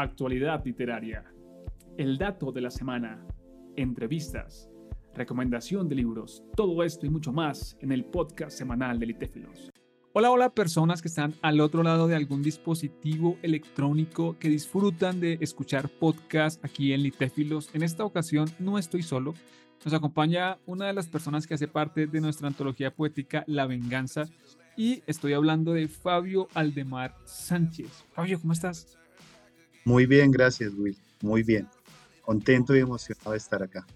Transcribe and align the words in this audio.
actualidad 0.00 0.64
literaria, 0.64 1.24
el 1.96 2.16
dato 2.16 2.52
de 2.52 2.62
la 2.62 2.70
semana, 2.70 3.22
entrevistas, 3.76 4.70
recomendación 5.14 5.88
de 5.88 5.96
libros, 5.96 6.42
todo 6.56 6.82
esto 6.82 7.04
y 7.04 7.10
mucho 7.10 7.32
más 7.32 7.76
en 7.80 7.92
el 7.92 8.04
podcast 8.04 8.56
semanal 8.56 8.98
de 8.98 9.06
Litéfilos. 9.06 9.70
Hola, 10.12 10.30
hola 10.30 10.50
personas 10.50 11.02
que 11.02 11.08
están 11.08 11.34
al 11.42 11.60
otro 11.60 11.82
lado 11.82 12.08
de 12.08 12.16
algún 12.16 12.42
dispositivo 12.42 13.36
electrónico 13.42 14.36
que 14.38 14.48
disfrutan 14.48 15.20
de 15.20 15.38
escuchar 15.40 15.88
podcast 15.88 16.64
aquí 16.64 16.92
en 16.92 17.02
Litéfilos. 17.02 17.68
En 17.74 17.82
esta 17.82 18.04
ocasión 18.04 18.48
no 18.58 18.78
estoy 18.78 19.02
solo, 19.02 19.34
nos 19.84 19.94
acompaña 19.94 20.58
una 20.66 20.86
de 20.86 20.94
las 20.94 21.08
personas 21.08 21.46
que 21.46 21.54
hace 21.54 21.68
parte 21.68 22.06
de 22.06 22.20
nuestra 22.20 22.48
antología 22.48 22.94
poética 22.94 23.44
La 23.46 23.66
Venganza 23.66 24.24
y 24.76 25.02
estoy 25.06 25.34
hablando 25.34 25.74
de 25.74 25.88
Fabio 25.88 26.48
Aldemar 26.54 27.14
Sánchez. 27.24 28.04
Fabio, 28.12 28.40
¿cómo 28.40 28.52
estás? 28.52 28.96
Muy 29.84 30.06
bien, 30.06 30.30
gracias, 30.30 30.72
Will. 30.76 30.96
Muy 31.22 31.42
bien. 31.42 31.68
Contento 32.22 32.76
y 32.76 32.80
emocionado 32.80 33.32
de 33.32 33.38
estar 33.38 33.62
acá. 33.62 33.86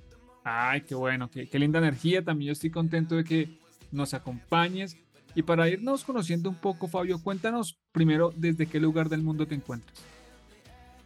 Ay, 0.42 0.82
qué 0.82 0.94
bueno, 0.94 1.30
qué, 1.30 1.48
qué 1.48 1.58
linda 1.58 1.78
energía. 1.78 2.22
También 2.22 2.48
yo 2.48 2.52
estoy 2.52 2.70
contento 2.70 3.16
de 3.16 3.24
que 3.24 3.58
nos 3.92 4.14
acompañes. 4.14 4.96
Y 5.34 5.42
para 5.42 5.68
irnos 5.68 6.04
conociendo 6.04 6.48
un 6.48 6.56
poco, 6.56 6.86
Fabio, 6.86 7.20
cuéntanos 7.20 7.76
primero 7.92 8.32
desde 8.36 8.66
qué 8.66 8.78
lugar 8.78 9.08
del 9.08 9.22
mundo 9.22 9.46
te 9.46 9.54
encuentras. 9.54 9.98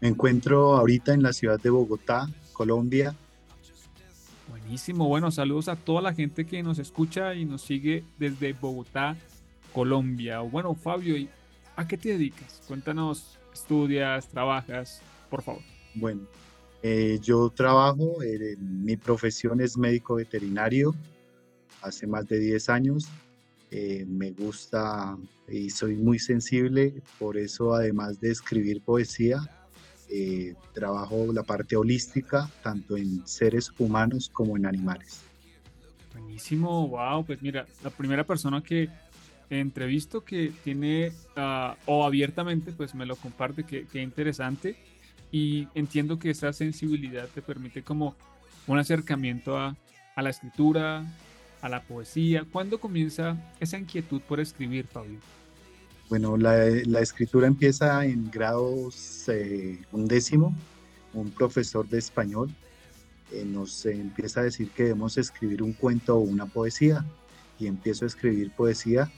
Me 0.00 0.08
encuentro 0.08 0.76
ahorita 0.76 1.14
en 1.14 1.22
la 1.22 1.32
ciudad 1.32 1.60
de 1.60 1.70
Bogotá, 1.70 2.28
Colombia. 2.52 3.14
Buenísimo, 4.48 5.08
bueno, 5.08 5.30
saludos 5.30 5.68
a 5.68 5.76
toda 5.76 6.02
la 6.02 6.14
gente 6.14 6.46
que 6.46 6.62
nos 6.62 6.78
escucha 6.78 7.34
y 7.34 7.44
nos 7.44 7.62
sigue 7.62 8.04
desde 8.18 8.52
Bogotá, 8.52 9.16
Colombia. 9.72 10.40
Bueno, 10.40 10.74
Fabio, 10.74 11.16
¿a 11.78 11.86
qué 11.86 11.96
te 11.96 12.08
dedicas? 12.08 12.60
Cuéntanos, 12.66 13.38
estudias, 13.54 14.26
trabajas, 14.28 15.00
por 15.30 15.42
favor. 15.42 15.62
Bueno, 15.94 16.22
eh, 16.82 17.20
yo 17.22 17.50
trabajo, 17.50 18.16
mi 18.58 18.96
profesión 18.96 19.60
es 19.60 19.78
médico 19.78 20.16
veterinario 20.16 20.92
hace 21.80 22.08
más 22.08 22.26
de 22.26 22.40
10 22.40 22.68
años. 22.68 23.08
Eh, 23.70 24.04
me 24.08 24.32
gusta 24.32 25.16
y 25.46 25.70
soy 25.70 25.94
muy 25.94 26.18
sensible, 26.18 27.00
por 27.18 27.36
eso 27.36 27.74
además 27.74 28.20
de 28.20 28.32
escribir 28.32 28.82
poesía, 28.82 29.38
eh, 30.10 30.54
trabajo 30.72 31.32
la 31.32 31.44
parte 31.44 31.76
holística, 31.76 32.50
tanto 32.62 32.96
en 32.96 33.24
seres 33.24 33.70
humanos 33.78 34.30
como 34.32 34.56
en 34.56 34.66
animales. 34.66 35.20
Buenísimo, 36.12 36.88
wow, 36.88 37.24
pues 37.24 37.40
mira, 37.40 37.66
la 37.84 37.90
primera 37.90 38.24
persona 38.24 38.60
que 38.62 38.88
entrevisto 39.50 40.24
que 40.24 40.52
tiene, 40.64 41.12
uh, 41.36 41.74
o 41.86 42.04
abiertamente, 42.04 42.72
pues 42.72 42.94
me 42.94 43.06
lo 43.06 43.16
comparte, 43.16 43.64
que, 43.64 43.86
que, 43.86 44.02
interesante. 44.02 44.76
Y 45.30 45.68
entiendo 45.74 46.18
que 46.18 46.30
esa 46.30 46.52
sensibilidad 46.52 47.28
te 47.28 47.42
permite 47.42 47.82
como 47.82 48.16
un 48.66 48.78
acercamiento 48.78 49.58
a, 49.58 49.76
a 50.14 50.22
la 50.22 50.30
escritura, 50.30 51.04
a 51.60 51.68
la 51.68 51.82
poesía. 51.82 52.44
¿Cuándo 52.50 52.78
comienza 52.80 53.36
esa 53.60 53.78
inquietud 53.78 54.20
por 54.22 54.40
escribir, 54.40 54.86
Fabio? 54.86 55.18
Bueno, 56.08 56.36
la, 56.36 56.56
la 56.86 57.00
escritura 57.00 57.46
empieza 57.46 58.04
en 58.06 58.30
grados 58.30 59.28
eh, 59.28 59.78
décimo 59.92 60.56
Un 61.12 61.30
profesor 61.30 61.86
de 61.86 61.98
español 61.98 62.50
eh, 63.30 63.44
nos 63.44 63.84
eh, 63.84 63.92
empieza 63.92 64.40
a 64.40 64.44
decir 64.44 64.70
que 64.70 64.84
debemos 64.84 65.18
escribir 65.18 65.62
un 65.62 65.74
cuento 65.74 66.16
o 66.16 66.20
una 66.20 66.46
poesía. 66.46 67.04
Y 67.58 67.66
empiezo 67.66 68.04
a 68.04 68.08
escribir 68.08 68.52
poesía 68.52 69.10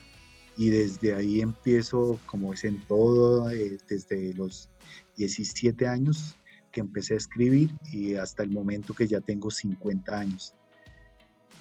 y 0.61 0.69
desde 0.69 1.15
ahí 1.15 1.41
empiezo, 1.41 2.21
como 2.27 2.53
es 2.53 2.65
en 2.65 2.79
todo, 2.83 3.51
eh, 3.51 3.79
desde 3.89 4.35
los 4.35 4.69
17 5.17 5.87
años 5.87 6.37
que 6.71 6.81
empecé 6.81 7.15
a 7.15 7.17
escribir 7.17 7.71
y 7.91 8.17
hasta 8.17 8.43
el 8.43 8.51
momento 8.51 8.93
que 8.93 9.07
ya 9.07 9.23
tengo 9.23 9.51
50 9.51 10.19
años. 10.19 10.55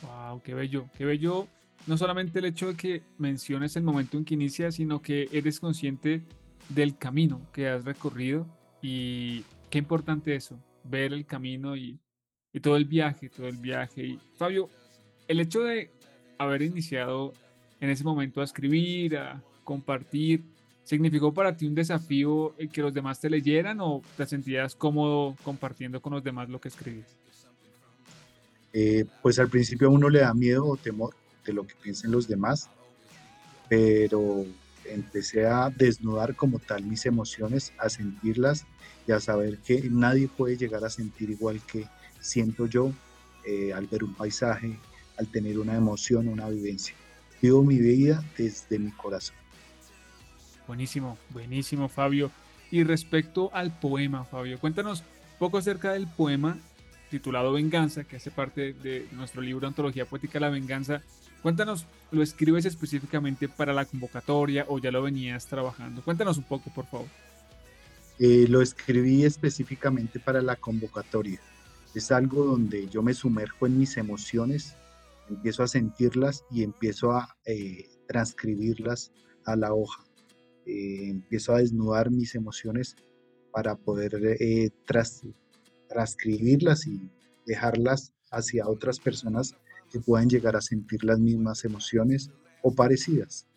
Wow, 0.01 0.41
qué 0.41 0.53
bello, 0.53 0.89
qué 0.97 1.05
bello. 1.05 1.47
No 1.87 1.97
solamente 1.97 2.39
el 2.39 2.45
hecho 2.45 2.67
de 2.67 2.75
que 2.75 3.01
menciones 3.17 3.77
el 3.77 3.83
momento 3.83 4.17
en 4.17 4.25
que 4.25 4.33
inicias, 4.33 4.75
sino 4.75 5.01
que 5.01 5.29
eres 5.31 5.61
consciente 5.61 6.21
del 6.67 6.97
camino 6.97 7.47
que 7.53 7.69
has 7.69 7.85
recorrido 7.85 8.45
y 8.81 9.45
qué 9.69 9.77
importante 9.77 10.35
eso, 10.35 10.59
ver 10.83 11.13
el 11.13 11.25
camino 11.25 11.77
y, 11.77 11.97
y 12.51 12.59
todo 12.59 12.75
el 12.75 12.83
viaje, 12.83 13.29
todo 13.29 13.47
el 13.47 13.55
viaje. 13.55 14.05
Y 14.05 14.19
Fabio, 14.35 14.67
el 15.29 15.39
hecho 15.39 15.61
de 15.61 15.89
haber 16.37 16.63
iniciado 16.63 17.31
en 17.79 17.89
ese 17.89 18.03
momento 18.03 18.41
a 18.41 18.43
escribir, 18.43 19.17
a 19.17 19.41
compartir? 19.63 20.43
¿Significó 20.83 21.33
para 21.33 21.55
ti 21.55 21.67
un 21.67 21.75
desafío 21.75 22.55
que 22.71 22.81
los 22.81 22.93
demás 22.93 23.19
te 23.19 23.29
leyeran 23.29 23.79
o 23.79 24.01
te 24.17 24.25
sentías 24.25 24.75
cómodo 24.75 25.35
compartiendo 25.43 26.01
con 26.01 26.13
los 26.13 26.23
demás 26.23 26.49
lo 26.49 26.59
que 26.59 26.69
escribías? 26.69 27.15
Eh, 28.73 29.05
pues 29.21 29.39
al 29.39 29.49
principio 29.49 29.87
a 29.87 29.91
uno 29.91 30.09
le 30.09 30.19
da 30.19 30.33
miedo 30.33 30.65
o 30.65 30.77
temor 30.77 31.15
de 31.45 31.53
lo 31.53 31.65
que 31.65 31.75
piensen 31.81 32.11
los 32.11 32.27
demás, 32.27 32.69
pero 33.67 34.45
empecé 34.85 35.45
a 35.45 35.69
desnudar 35.69 36.35
como 36.35 36.59
tal 36.59 36.83
mis 36.83 37.05
emociones, 37.05 37.73
a 37.77 37.89
sentirlas 37.89 38.65
y 39.07 39.11
a 39.11 39.19
saber 39.19 39.57
que 39.59 39.89
nadie 39.89 40.27
puede 40.27 40.57
llegar 40.57 40.83
a 40.83 40.89
sentir 40.89 41.29
igual 41.29 41.61
que 41.65 41.87
siento 42.19 42.65
yo 42.65 42.91
eh, 43.45 43.73
al 43.73 43.87
ver 43.87 44.03
un 44.03 44.13
paisaje, 44.13 44.77
al 45.17 45.27
tener 45.27 45.57
una 45.59 45.75
emoción, 45.75 46.27
una 46.27 46.49
vivencia. 46.49 46.95
Vivo 47.41 47.63
mi 47.63 47.77
vida 47.77 48.23
desde 48.37 48.79
mi 48.79 48.91
corazón. 48.91 49.35
Buenísimo, 50.67 51.17
buenísimo, 51.29 51.87
Fabio. 51.87 52.31
Y 52.71 52.83
respecto 52.83 53.49
al 53.53 53.77
poema, 53.79 54.25
Fabio, 54.25 54.59
cuéntanos 54.59 54.99
un 54.99 55.39
poco 55.39 55.57
acerca 55.57 55.93
del 55.93 56.07
poema 56.07 56.57
titulado 57.09 57.53
Venganza, 57.53 58.03
que 58.03 58.17
hace 58.17 58.29
parte 58.29 58.73
de 58.73 59.07
nuestro 59.13 59.41
libro 59.41 59.67
Antología 59.67 60.05
Poética 60.05 60.39
La 60.39 60.49
Venganza. 60.49 61.01
Cuéntanos, 61.41 61.85
¿lo 62.11 62.21
escribes 62.21 62.65
específicamente 62.65 63.47
para 63.47 63.73
la 63.73 63.85
convocatoria 63.85 64.65
o 64.67 64.77
ya 64.79 64.91
lo 64.91 65.01
venías 65.01 65.47
trabajando? 65.47 66.01
Cuéntanos 66.03 66.37
un 66.37 66.43
poco, 66.43 66.71
por 66.71 66.85
favor. 66.85 67.07
Eh, 68.19 68.45
lo 68.49 68.61
escribí 68.61 69.23
específicamente 69.23 70.19
para 70.19 70.41
la 70.41 70.57
convocatoria. 70.57 71.39
Es 71.95 72.11
algo 72.11 72.43
donde 72.43 72.87
yo 72.89 73.01
me 73.01 73.13
sumerjo 73.13 73.65
en 73.65 73.79
mis 73.79 73.97
emociones 73.97 74.75
empiezo 75.29 75.63
a 75.63 75.67
sentirlas 75.67 76.43
y 76.51 76.63
empiezo 76.63 77.11
a 77.11 77.35
eh, 77.45 77.87
transcribirlas 78.07 79.11
a 79.45 79.55
la 79.55 79.73
hoja. 79.73 80.03
Eh, 80.65 81.09
empiezo 81.09 81.53
a 81.53 81.59
desnudar 81.59 82.11
mis 82.11 82.35
emociones 82.35 82.95
para 83.51 83.75
poder 83.75 84.13
eh, 84.39 84.69
transcribirlas 85.87 86.85
y 86.87 87.09
dejarlas 87.45 88.13
hacia 88.31 88.67
otras 88.67 88.99
personas 88.99 89.55
que 89.91 89.99
puedan 89.99 90.29
llegar 90.29 90.55
a 90.55 90.61
sentir 90.61 91.03
las 91.03 91.19
mismas 91.19 91.65
emociones 91.65 92.29
o 92.61 92.73
parecidas 92.73 93.47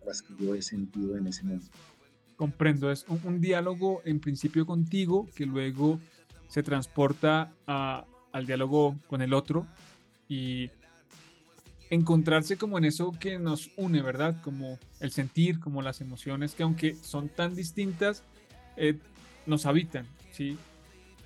a 0.00 0.06
las 0.06 0.22
que 0.22 0.34
yo 0.38 0.54
he 0.54 0.62
sentido 0.62 1.16
en 1.16 1.26
ese 1.26 1.44
momento. 1.44 1.68
Comprendo, 2.36 2.90
es 2.90 3.04
un, 3.08 3.20
un 3.24 3.40
diálogo 3.40 4.00
en 4.04 4.20
principio 4.20 4.64
contigo 4.64 5.28
que 5.34 5.44
luego 5.44 6.00
se 6.48 6.62
transporta 6.62 7.52
a, 7.66 8.06
al 8.32 8.46
diálogo 8.46 8.96
con 9.06 9.22
el 9.22 9.34
otro 9.34 9.66
y 10.28 10.70
encontrarse 11.92 12.56
como 12.56 12.78
en 12.78 12.86
eso 12.86 13.12
que 13.20 13.38
nos 13.38 13.70
une, 13.76 14.00
¿verdad? 14.00 14.40
Como 14.40 14.78
el 15.00 15.10
sentir, 15.10 15.60
como 15.60 15.82
las 15.82 16.00
emociones, 16.00 16.54
que 16.54 16.62
aunque 16.62 16.96
son 16.96 17.28
tan 17.28 17.54
distintas, 17.54 18.24
eh, 18.78 18.98
nos 19.44 19.66
habitan, 19.66 20.06
¿sí? 20.30 20.56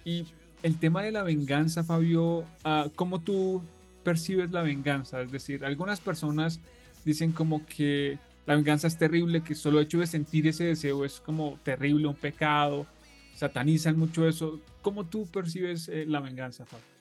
Y 0.04 0.26
el 0.64 0.76
tema 0.80 1.04
de 1.04 1.12
la 1.12 1.22
venganza, 1.22 1.84
Fabio, 1.84 2.44
ah, 2.64 2.88
¿cómo 2.96 3.20
tú 3.20 3.62
percibes 4.02 4.50
la 4.50 4.62
venganza? 4.62 5.22
Es 5.22 5.30
decir, 5.30 5.64
algunas 5.64 6.00
personas 6.00 6.58
dicen 7.04 7.30
como 7.30 7.64
que 7.64 8.18
la 8.44 8.56
venganza 8.56 8.88
es 8.88 8.98
terrible, 8.98 9.44
que 9.44 9.54
solo 9.54 9.80
hecho 9.80 10.00
de 10.00 10.08
sentir 10.08 10.48
ese 10.48 10.64
deseo 10.64 11.04
es 11.04 11.20
como 11.20 11.60
terrible, 11.62 12.08
un 12.08 12.16
pecado, 12.16 12.88
satanizan 13.36 13.96
mucho 13.96 14.26
eso. 14.26 14.60
¿Cómo 14.82 15.06
tú 15.06 15.26
percibes 15.26 15.88
eh, 15.88 16.06
la 16.08 16.18
venganza, 16.18 16.66
Fabio? 16.66 16.95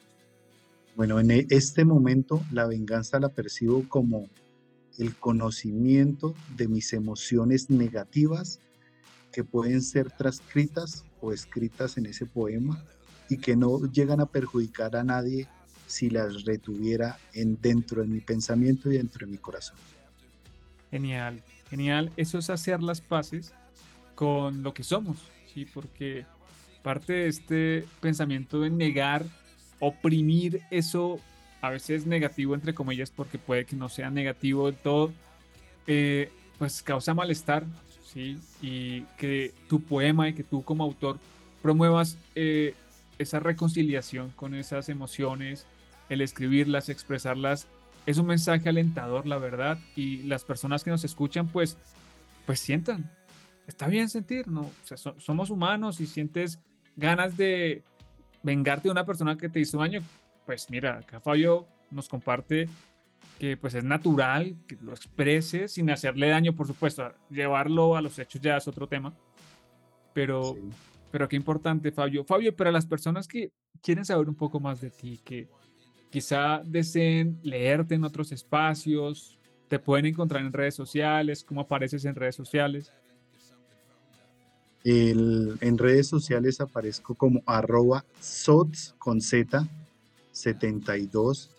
Bueno, 0.95 1.19
en 1.19 1.31
e, 1.31 1.45
este 1.49 1.83
momento 1.83 2.41
la 2.51 2.65
venganza 2.67 3.19
la 3.19 3.29
percibo 3.29 3.87
como 3.89 4.29
el 4.97 5.15
conocimiento 5.15 6.33
de 6.55 6.69
mis 6.69 6.93
emociones 6.93 7.69
negativas 7.69 8.59
que 9.33 9.43
pueden 9.43 9.81
ser 9.81 10.09
transcritas 10.11 11.03
o 11.19 11.33
escritas 11.33 11.97
en 11.97 12.05
ese 12.05 12.25
poema 12.25 12.81
y 13.29 13.37
que 13.37 13.57
no 13.57 13.91
llegan 13.91 14.21
a 14.21 14.25
perjudicar 14.25 14.95
a 14.95 15.03
nadie 15.03 15.49
si 15.85 16.09
las 16.09 16.45
retuviera 16.45 17.17
en, 17.33 17.59
dentro 17.61 18.01
de 18.01 18.07
mi 18.07 18.21
pensamiento 18.21 18.89
y 18.89 18.97
dentro 18.97 19.25
de 19.25 19.31
mi 19.31 19.37
corazón. 19.37 19.75
Genial, 20.91 21.43
genial. 21.69 22.11
Eso 22.15 22.37
es 22.37 22.49
hacer 22.49 22.81
las 22.81 23.01
paces 23.01 23.53
con 24.15 24.63
lo 24.63 24.73
que 24.73 24.83
somos, 24.83 25.17
¿sí? 25.53 25.65
Porque 25.65 26.25
parte 26.81 27.13
de 27.13 27.27
este 27.27 27.85
pensamiento 27.99 28.61
de 28.61 28.69
negar 28.69 29.25
oprimir 29.87 30.61
eso 30.71 31.19
a 31.61 31.69
veces 31.69 32.05
negativo 32.05 32.53
entre 32.53 32.73
comillas 32.73 33.11
porque 33.11 33.37
puede 33.37 33.65
que 33.65 33.75
no 33.75 33.89
sea 33.89 34.09
negativo 34.09 34.71
todo 34.71 35.11
eh, 35.87 36.29
pues 36.57 36.81
causa 36.81 37.13
malestar 37.13 37.65
sí 38.03 38.37
y 38.61 39.01
que 39.17 39.53
tu 39.67 39.81
poema 39.81 40.29
y 40.29 40.33
que 40.33 40.43
tú 40.43 40.63
como 40.63 40.83
autor 40.83 41.19
promuevas 41.61 42.17
eh, 42.35 42.75
esa 43.17 43.39
reconciliación 43.39 44.29
con 44.35 44.55
esas 44.55 44.89
emociones, 44.89 45.65
el 46.09 46.21
escribirlas, 46.21 46.89
expresarlas, 46.89 47.67
es 48.05 48.17
un 48.17 48.27
mensaje 48.27 48.69
alentador, 48.69 49.25
la 49.25 49.37
verdad, 49.37 49.79
y 49.95 50.17
las 50.23 50.43
personas 50.43 50.83
que 50.83 50.91
nos 50.91 51.03
escuchan, 51.03 51.47
pues, 51.47 51.77
pues 52.45 52.59
sientan, 52.59 53.09
está 53.67 53.87
bien 53.87 54.09
sentir, 54.09 54.47
¿no? 54.47 54.69
somos 55.17 55.49
humanos 55.49 55.99
y 56.01 56.05
sientes 56.05 56.59
ganas 56.95 57.35
de 57.35 57.83
vengarte 58.45 58.87
de 58.87 58.91
una 58.91 59.05
persona 59.05 59.35
que 59.35 59.49
te 59.49 59.59
hizo 59.59 59.79
daño, 59.79 60.01
pues 60.45 60.69
mira, 60.69 60.99
acá 60.99 61.19
Fabio 61.19 61.67
nos 61.89 62.07
comparte 62.07 62.69
que 63.39 63.57
pues 63.57 63.73
es 63.73 63.83
natural 63.83 64.55
que 64.67 64.77
lo 64.81 64.91
exprese 64.91 65.67
sin 65.67 65.89
hacerle 65.89 66.29
daño, 66.29 66.55
por 66.55 66.67
supuesto, 66.67 67.11
llevarlo 67.29 67.97
a 67.97 68.01
los 68.01 68.17
hechos 68.19 68.39
ya 68.39 68.57
es 68.57 68.67
otro 68.67 68.87
tema, 68.87 69.13
pero, 70.13 70.55
pero 71.11 71.27
qué 71.27 71.35
importante, 71.35 71.91
Fabio. 71.91 72.23
Fabio, 72.23 72.55
para 72.55 72.71
las 72.71 72.85
personas 72.85 73.27
que 73.27 73.51
quieren 73.81 74.05
saber 74.05 74.29
un 74.29 74.35
poco 74.35 74.59
más 74.59 74.79
de 74.79 74.91
ti, 74.91 75.19
que 75.25 75.49
quizá 76.11 76.61
deseen 76.63 77.39
leerte 77.43 77.95
en 77.95 78.03
otros 78.05 78.31
espacios, 78.31 79.37
te 79.67 79.79
pueden 79.79 80.05
encontrar 80.05 80.43
en 80.43 80.53
redes 80.53 80.75
sociales, 80.75 81.43
cómo 81.43 81.61
apareces 81.61 82.05
en 82.05 82.15
redes 82.15 82.35
sociales. 82.35 82.93
En 84.85 85.77
redes 85.77 86.07
sociales 86.07 86.61
aparezco 86.61 87.15
como 87.15 87.41
arroba 87.47 88.05
sots 88.19 88.93
con 88.99 89.19
z 89.19 89.67
72 90.31 91.49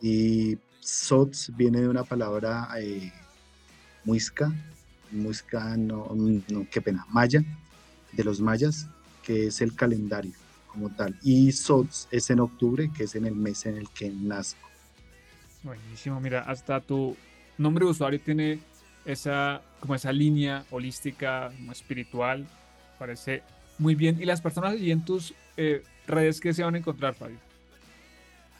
y 0.00 0.58
sots 0.80 1.52
viene 1.56 1.80
de 1.80 1.88
una 1.88 2.04
palabra 2.04 2.68
eh, 2.78 3.12
muisca, 4.04 4.52
muisca 5.10 5.76
no, 5.76 6.10
no, 6.14 6.66
qué 6.70 6.82
pena, 6.82 7.06
maya, 7.10 7.42
de 8.12 8.24
los 8.24 8.40
mayas, 8.40 8.88
que 9.22 9.46
es 9.46 9.60
el 9.60 9.74
calendario 9.74 10.32
como 10.66 10.90
tal. 10.90 11.18
Y 11.22 11.52
sots 11.52 12.08
es 12.10 12.30
en 12.30 12.40
octubre, 12.40 12.90
que 12.94 13.04
es 13.04 13.14
en 13.14 13.26
el 13.26 13.34
mes 13.34 13.64
en 13.66 13.76
el 13.76 13.88
que 13.90 14.10
nazco. 14.10 14.68
Buenísimo, 15.62 16.20
mira, 16.20 16.40
hasta 16.40 16.80
tu 16.80 17.16
nombre 17.56 17.84
de 17.84 17.90
usuario 17.92 18.20
tiene 18.20 18.60
esa, 19.04 19.62
como 19.80 19.94
esa 19.94 20.12
línea 20.12 20.64
holística, 20.70 21.52
espiritual, 21.70 22.46
parece 22.98 23.42
muy 23.78 23.94
bien. 23.94 24.20
¿Y 24.20 24.24
las 24.24 24.40
personas 24.40 24.72
allí 24.72 24.90
en 24.90 25.04
tus 25.04 25.34
eh, 25.56 25.82
redes 26.06 26.40
que 26.40 26.54
se 26.54 26.62
van 26.62 26.74
a 26.74 26.78
encontrar, 26.78 27.14
Fabio? 27.14 27.38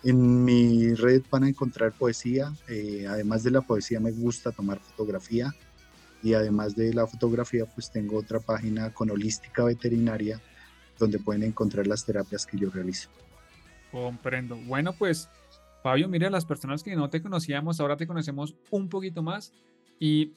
En 0.03 0.45
mi 0.45 0.93
red 0.95 1.23
van 1.31 1.45
a 1.45 1.49
encontrar 1.49 1.93
poesía, 1.93 2.53
eh, 2.69 3.07
además 3.09 3.43
de 3.43 3.51
la 3.51 3.63
poesía 3.63 4.01
me 4.01 4.13
gusta 4.13 4.53
tomar 4.53 4.79
fotografía 4.79 5.55
y 6.23 6.35
además 6.35 6.77
de 6.77 6.93
la 6.93 7.07
fotografía 7.07 7.65
pues 7.65 7.91
tengo 7.91 8.19
otra 8.19 8.39
página 8.39 8.93
con 8.93 9.11
holística 9.11 9.65
veterinaria 9.65 10.41
donde 10.99 11.19
pueden 11.19 11.43
encontrar 11.43 11.87
las 11.87 12.05
terapias 12.05 12.45
que 12.45 12.59
yo 12.59 12.71
realizo. 12.71 13.09
Comprendo. 13.91 14.57
Bueno 14.67 14.93
pues 14.93 15.31
Fabio, 15.83 16.09
mira, 16.09 16.29
las 16.29 16.47
personas 16.47 16.83
que 16.83 16.97
no 16.97 17.09
te 17.09 17.23
conocíamos, 17.23 17.81
ahora 17.81 17.97
te 17.97 18.07
conocemos 18.07 18.55
un 18.71 18.89
poquito 18.89 19.23
más 19.23 19.53
y 19.99 20.33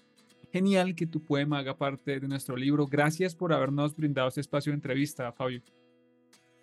genial 0.51 0.95
que 0.95 1.07
tu 1.07 1.24
poema 1.24 1.59
haga 1.59 1.77
parte 1.77 2.19
de 2.19 2.27
nuestro 2.27 2.56
libro. 2.56 2.88
Gracias 2.88 3.36
por 3.36 3.54
habernos 3.54 3.95
brindado 3.95 4.27
este 4.27 4.42
espacio 4.42 4.71
de 4.71 4.75
entrevista, 4.75 5.31
Fabio. 5.31 5.62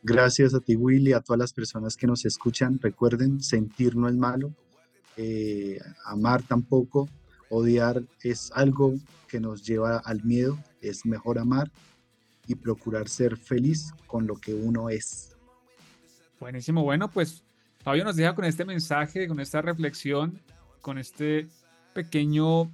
Gracias 0.02 0.54
a 0.54 0.60
ti, 0.60 0.76
Will, 0.76 1.08
y 1.08 1.12
a 1.12 1.20
todas 1.20 1.38
las 1.38 1.52
personas 1.52 1.96
que 1.96 2.06
nos 2.06 2.24
escuchan. 2.24 2.78
Recuerden, 2.78 3.40
sentir 3.40 3.96
no 3.96 4.08
es 4.08 4.14
malo, 4.14 4.54
eh, 5.16 5.78
amar 6.04 6.42
tampoco, 6.42 7.08
odiar 7.48 8.02
es 8.22 8.50
algo 8.54 8.94
que 9.28 9.40
nos 9.40 9.64
lleva 9.64 9.98
al 9.98 10.22
miedo, 10.22 10.58
es 10.80 11.06
mejor 11.06 11.38
amar 11.38 11.70
y 12.46 12.54
procurar 12.54 13.08
ser 13.08 13.36
feliz 13.36 13.92
con 14.06 14.26
lo 14.26 14.36
que 14.36 14.52
uno 14.52 14.90
es. 14.90 15.36
Buenísimo, 16.38 16.82
bueno, 16.82 17.10
pues 17.10 17.42
Fabio 17.82 18.04
nos 18.04 18.16
deja 18.16 18.34
con 18.34 18.44
este 18.44 18.64
mensaje, 18.64 19.26
con 19.26 19.40
esta 19.40 19.62
reflexión, 19.62 20.38
con 20.82 20.98
este 20.98 21.48
pequeño 21.94 22.70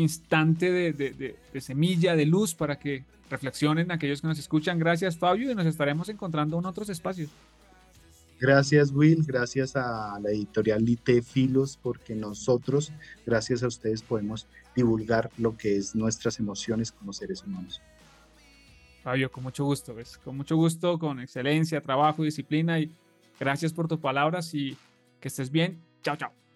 instante 0.00 0.70
de, 0.72 1.60
semilla, 1.60 2.16
de 2.16 2.26
luz 2.26 2.54
para 2.54 2.78
que 2.78 3.04
reflexionen 3.30 3.90
aquellos 3.90 4.20
que 4.20 4.28
nos 4.28 4.38
escuchan. 4.38 4.78
Gracias 4.78 5.16
Fabio 5.16 5.50
y 5.50 5.54
nos 5.54 5.66
estaremos 5.66 6.08
encontrando 6.08 6.58
en 6.58 6.66
otros 6.66 6.88
espacios. 6.88 7.30
Gracias 8.40 8.92
Will, 8.92 9.24
gracias 9.26 9.74
a 9.74 10.18
la 10.20 10.30
editorial 10.30 10.84
Lite 10.84 11.22
Filos, 11.22 11.78
porque 11.82 12.14
nosotros, 12.14 12.92
gracias 13.26 13.62
a 13.62 13.66
ustedes, 13.66 14.02
podemos 14.02 14.46
divulgar 14.76 15.30
lo 15.38 15.56
que 15.56 15.76
es 15.76 15.94
nuestras 15.96 16.38
emociones 16.38 16.92
como 16.92 17.12
seres 17.12 17.42
humanos. 17.42 17.82
Fabio, 19.02 19.32
con 19.32 19.42
mucho 19.42 19.64
gusto, 19.64 19.94
¿ves? 19.94 20.18
con 20.18 20.36
mucho 20.36 20.54
gusto, 20.54 20.98
con 20.98 21.18
excelencia, 21.18 21.80
trabajo, 21.80 22.22
disciplina 22.22 22.78
y 22.78 22.90
Gracias 23.38 23.72
por 23.72 23.86
tus 23.88 24.00
palabras 24.00 24.52
y 24.54 24.76
que 25.20 25.28
estés 25.28 25.50
bien. 25.50 25.80
Chao, 26.02 26.16
chao. 26.16 26.47